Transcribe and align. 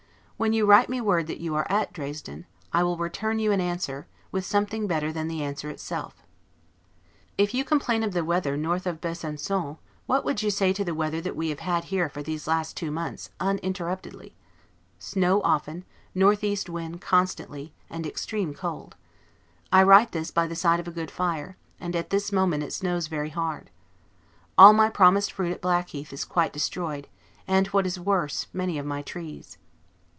When 0.41 0.53
you 0.53 0.65
write 0.65 0.89
me 0.89 0.99
word 0.99 1.27
that 1.27 1.39
you 1.39 1.53
are 1.53 1.67
at 1.69 1.93
Dresden, 1.93 2.47
I 2.73 2.81
will 2.81 2.97
return 2.97 3.37
you 3.37 3.51
an 3.51 3.61
answer, 3.61 4.07
with 4.31 4.43
something 4.43 4.87
better 4.87 5.13
than 5.13 5.27
the 5.27 5.43
answer 5.43 5.69
itself. 5.69 6.23
If 7.37 7.53
you 7.53 7.63
complain 7.63 8.01
of 8.01 8.13
the 8.13 8.25
weather, 8.25 8.57
north 8.57 8.87
of 8.87 8.99
Besancon, 8.99 9.77
what 10.07 10.25
would 10.25 10.41
you 10.41 10.49
say 10.49 10.73
to 10.73 10.83
the 10.83 10.95
weather 10.95 11.21
that 11.21 11.35
we 11.35 11.49
have 11.49 11.59
had 11.59 11.83
here 11.83 12.09
for 12.09 12.23
these 12.23 12.47
last 12.47 12.75
two 12.75 12.89
months, 12.89 13.29
uninterruptedly? 13.39 14.33
Snow 14.97 15.43
often, 15.43 15.85
northeast 16.15 16.67
wind 16.69 17.01
constantly, 17.01 17.71
and 17.87 18.07
extreme 18.07 18.55
cold. 18.55 18.95
I 19.71 19.83
write 19.83 20.11
this 20.11 20.31
by 20.31 20.47
the 20.47 20.55
side 20.55 20.79
of 20.79 20.87
a 20.87 20.91
good 20.91 21.11
fire; 21.11 21.55
and 21.79 21.95
at 21.95 22.09
this 22.09 22.31
moment 22.31 22.63
it 22.63 22.73
snows 22.73 23.05
very 23.05 23.29
hard. 23.29 23.69
All 24.57 24.73
my 24.73 24.89
promised 24.89 25.31
fruit 25.33 25.51
at 25.53 25.61
Blackheath 25.61 26.11
is 26.11 26.25
quite 26.25 26.51
destroyed; 26.51 27.07
and, 27.47 27.67
what 27.67 27.85
is 27.85 27.99
worse, 27.99 28.47
many 28.51 28.79
of 28.79 28.87
my 28.87 29.03
trees. 29.03 29.59